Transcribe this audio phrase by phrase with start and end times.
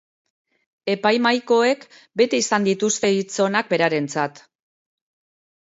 [0.93, 1.85] Epaimahaikoek
[2.21, 4.43] beti izan dituzte hitz onak berarentzat.